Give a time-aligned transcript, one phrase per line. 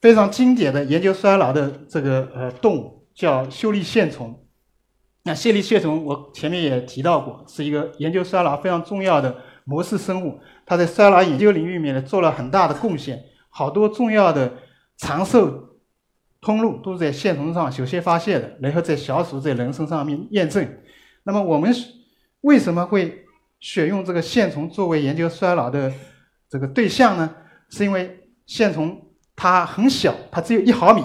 [0.00, 4.46] 非常经典的研究衰老的这个呃动物，叫秀丽线虫。
[5.24, 10.40] 那秀丽线虫我前面也提到过，是一个研究衰老非常重要的模式生物。
[10.64, 14.52] 它在衰老研究领域里面做了很大的贡献，好多重要的
[14.96, 15.76] 长寿
[16.40, 20.66] 通路都是在线虫上首先发现的，然后在小鼠、在人身上面验证。
[21.24, 21.70] 那么我们
[22.40, 23.26] 为什么会
[23.58, 25.92] 选用这个线虫作为研究衰老的？
[26.48, 27.32] 这个对象呢，
[27.68, 29.09] 是因为线虫
[29.40, 31.02] 它很小，它只有一毫米，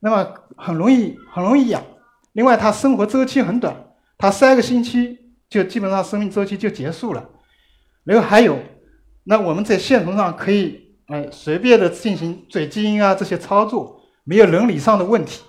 [0.00, 1.82] 那么很容易很容易养。
[2.32, 3.74] 另外，它生活周期很短，
[4.18, 7.30] 它三个星期就基本上生命周期就结束了。
[8.04, 8.58] 然后还有，
[9.22, 15.42] 那我们在线虫上可以哎随便的进行嘴基因啊这些操作，没有伦理上的问题。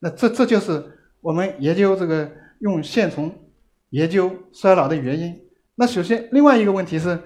[0.00, 0.84] 那这这就是
[1.22, 3.34] 我们研究这个用线虫
[3.88, 5.40] 研究衰老的原因。
[5.76, 7.18] 那首先，另外一个问题是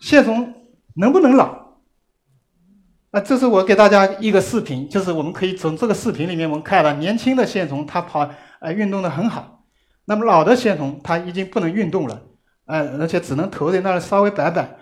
[0.00, 0.54] 线虫。
[0.96, 1.69] 能不能老？
[3.12, 8.30] 那，这是我给大家一个视频，就是我们可以从这个视频里面我们看到，年轻的线虫它跑
[8.60, 9.64] 呃运动的很好，
[10.04, 12.22] 那么老的线虫它已经不能运动了，
[12.66, 14.76] 呃，而且只能头在那里稍微摆摆，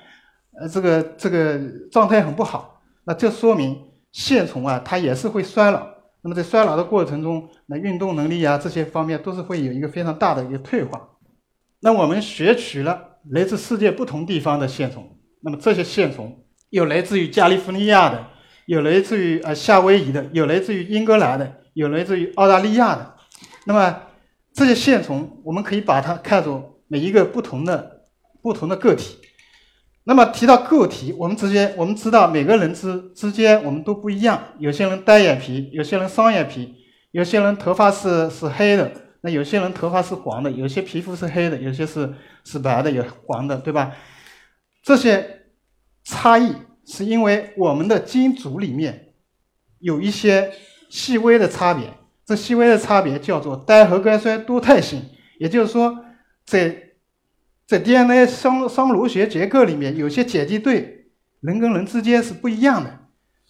[0.61, 1.59] 呃，这个这个
[1.91, 2.83] 状态很不好。
[3.05, 3.75] 那这说明
[4.13, 5.87] 线虫啊，它也是会衰老。
[6.21, 11.01] 那么在衰老的过程中，那运动能力啊这些方面都是会有一个非常大的一个退化。
[11.81, 15.17] 那我们选取了来自世界不同地方的线虫。
[15.41, 18.27] 那么这些线虫有来自于加利福尼亚的，
[18.67, 23.15] 有来自于呃夏威夷的，有来自于英格兰的，有来自于澳大利亚的。
[23.65, 24.03] 那么
[24.53, 28.03] 这些线虫，我们可以把它看作每一个不同的
[28.43, 29.19] 不同的个体。
[30.05, 34.43] 那么提到个体，我们直接我们知道每个人之之间我们都不一样。
[34.59, 36.75] 有些人单眼皮，有些人双眼皮，
[37.11, 38.91] 有些人头发是是黑的，
[39.21, 43.93] 那有些人头发是黄的，有些皮肤是黑的，有些是是白的，有黄的，对吧？
[44.83, 45.38] 这些
[46.09, 46.55] 差异
[46.87, 49.13] 是因为我们的基因组里面
[49.79, 50.51] 有一些
[50.89, 51.93] 细微的差别，
[52.25, 55.03] 这细微的差别叫做单核苷酸多态性，
[55.39, 55.99] 也就是说，
[56.47, 56.75] 在
[57.67, 61.11] 在 DNA 双双螺旋结构里面，有些碱基对
[61.41, 63.01] 人跟人之间是不一样的。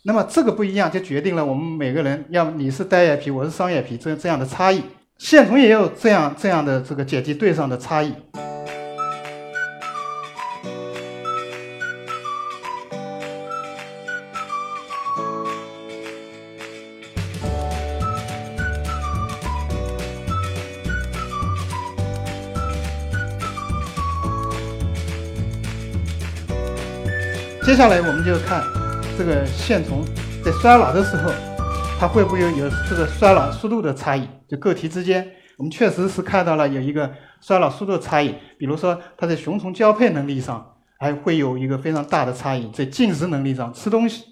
[0.03, 4.83] 那么这个不一样就决定了我们每个人，要么你是单眼皮，我是双眼皮，这这样的差异。
[5.19, 8.13] 线虫也有这样这样的这个碱基对上的差异。
[27.69, 28.65] 接下来我们就看
[29.19, 30.03] 这个线虫
[30.43, 31.31] 在衰老的时候，
[32.01, 34.27] 它会不会有这个衰老速度的差异？
[34.49, 37.12] 就个体之间，我们确实是看到了有一个
[37.43, 38.34] 衰老速度的差异。
[38.59, 40.67] 比如说，它在雄虫交配能力上
[40.99, 44.25] 还会有一个非常大的差异，在进食能力上，吃东西，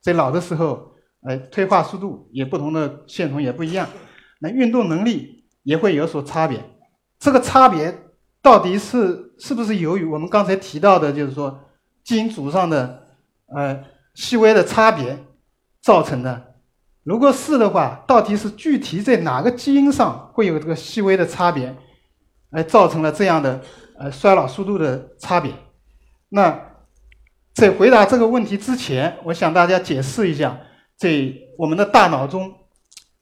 [0.00, 0.92] 在老的时候，
[1.28, 3.88] 哎，退化速度也不同的线虫也不一样。
[4.38, 6.62] 那运动能力也会有所差别。
[7.18, 7.92] 这个差别
[8.40, 11.64] 到底是是不是由于我们刚才提到的，就是说？
[12.10, 13.06] 基因组上的
[13.54, 13.84] 呃
[14.16, 15.16] 细微的差别
[15.80, 16.56] 造成的，
[17.04, 21.72] 如果是的话，到底是具体在哪个基因上会有这个细微的差别，
[22.50, 23.60] 而造成了这样的
[23.96, 25.52] 呃衰老速度的差别？
[26.30, 26.60] 那
[27.54, 30.58] 在回答这个问题之前，我想大家解释一下，
[30.96, 32.52] 在我们的大脑中，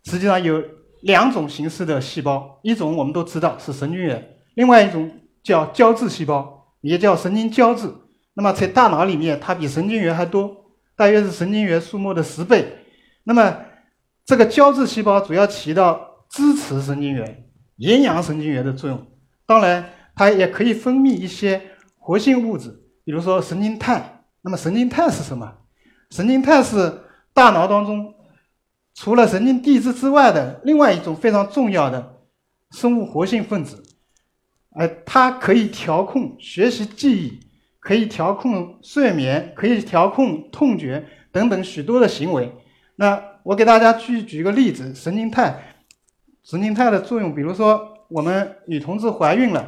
[0.05, 0.65] 实际上有
[1.03, 7.93] 两种形式的细胞，一种我们都知道是神经元，另外一种叫胶质细胞，也叫神经胶质。
[8.39, 10.57] 那么在大脑里面，它比神经元还多，
[10.95, 12.73] 大约是神经元数目的十倍。
[13.25, 13.57] 那么
[14.25, 19.05] 这个胶质细胞主要起到支持神经元、营养神经元的作用。
[19.45, 21.61] 当然，它也可以分泌一些
[21.99, 22.71] 活性物质，
[23.05, 24.23] 比如说神经肽。
[24.43, 25.53] 那么神经肽是什么？
[26.13, 27.01] 神经肽是
[27.35, 28.15] 大脑当中
[28.95, 32.21] 除了神经递质之外的另外一种非常重要的
[32.71, 33.83] 生物活性分子。
[34.77, 37.48] 呃，它可以调控学习、记忆。
[37.89, 41.03] 可以调控睡眠，可以调控痛觉
[41.33, 42.53] 等等许多的行为。
[42.97, 45.55] 那我给大家举举个例子，神经肽，
[46.45, 49.67] 神经肽的作用，比如说我们女同志怀孕了，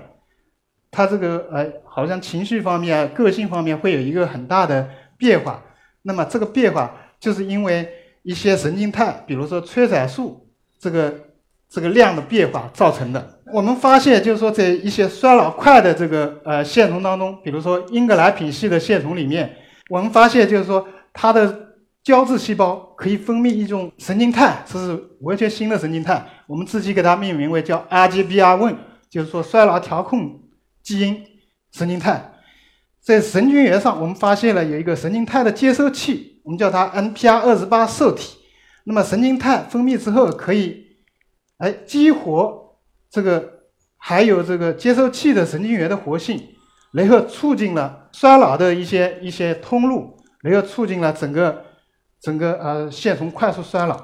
[0.91, 5.65] 她这个呃好像情绪方面、个性方面会有一个很大的变化。
[6.03, 7.89] 那么这个变化就是因为
[8.23, 10.47] 一些神经肽，比如说催产素
[10.79, 11.15] 这个
[11.71, 13.39] 这个量的变化造成的。
[13.53, 19.57] 我们发现，就是说在一些衰老快的这个呃线虫当中，比如说英格兰品系的线虫里面，
[19.89, 21.69] 我们发现就是说它的
[22.03, 28.75] 胶质细胞可以分泌一种神经肽，这是完全新的神经肽，我们自己给它命名为叫 RGBR1，
[29.11, 30.41] 就是说衰老调控
[30.83, 31.25] 基因
[31.73, 32.33] 神经肽。
[33.03, 38.37] 在神经元上，我们发现了有一个神经肽的接收器，我们叫它 NPR 二十八受体。
[38.85, 40.85] 那么神经肽分泌之后，可以
[41.61, 42.77] 哎激活
[43.09, 43.49] 这个
[43.97, 46.43] 还有这个接收器的神经元的活性，
[46.93, 51.65] 然后促进了衰老的一些一些通路，然后促进了整个。
[52.23, 53.99] 整个呃线虫快速衰老，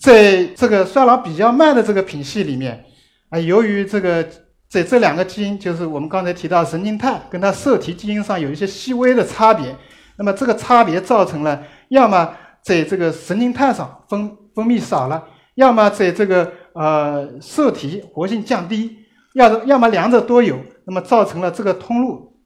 [0.00, 2.84] 在这个衰老比较慢的这个品系里面，
[3.30, 4.24] 啊，由于这个
[4.68, 9.74] 在这两个基因，就是我们刚才提到神经肽跟它受体基因上有一些细微的差别，
[10.18, 15.24] 那么这个差别造成了，要么在这个神经肽上分分泌少了，
[15.56, 18.98] 要么在这个呃受体活性降低，
[19.34, 22.40] 要要么两者都有，那么造成了这个通路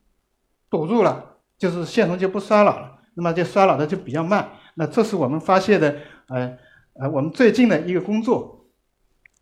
[0.70, 4.48] 堵住了，就是线虫就不衰老了，那么就衰老的就比较慢。
[4.74, 5.96] 那这是我们发现的，
[6.28, 6.56] 呃，
[6.98, 8.64] 呃，我们最近的一个工作。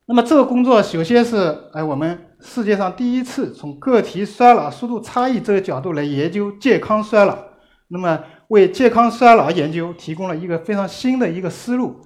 [0.07, 1.37] 那么这个工作首先是，
[1.73, 7.39] 呃，我们世界上第一次从个体衰老速度差异这个角度来研究健康衰老，
[7.87, 12.01] 那么为健康衰老研究提供了一个非常新的一个思路。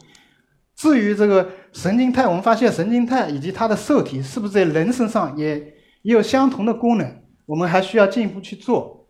[0.77, 5.57] 至于这个神经肽，我们发现神经肽以及它的受体是不是在人身上也
[6.03, 9.09] 也有相同的功能，我们还需要进一步去做。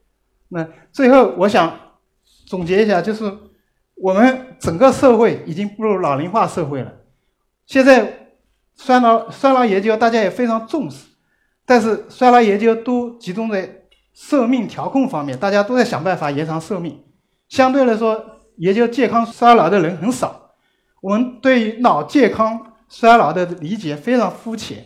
[0.48, 1.78] 那最后我想
[2.46, 3.24] 总结一下，就是。
[3.96, 6.92] 我们整个社会已经步入老龄化社会了，
[7.64, 8.32] 现在
[8.76, 11.06] 衰老衰老研究大家也非常重视，
[11.64, 13.82] 但是衰老研究都集中在
[14.12, 17.04] 寿命调控方面，大家都在想办法延长寿命。
[17.48, 18.20] 相对来说，
[18.56, 20.43] 研究健康衰老的人很少。
[21.04, 22.58] 我们对于脑健康
[22.88, 24.82] 衰老的理解非常肤浅。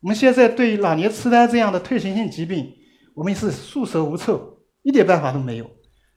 [0.00, 2.68] 我们现在对于老年痴呆这样的退行性疾病，
[3.14, 5.70] 我们是束手无策，一点办法都没有。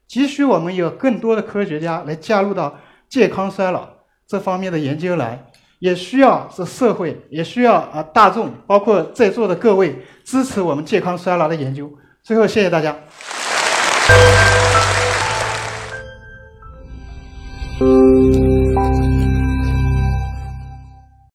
[0.08, 2.76] 急需我们有更多的科学家来加入到
[3.08, 3.88] 健康衰老
[4.28, 5.46] 这方面的研究来，
[5.78, 11.88] 也需要是社会，也需要啊大众，包括在座的各位支持我们健康衰老的研究。
[12.24, 12.98] 最后，谢谢大家。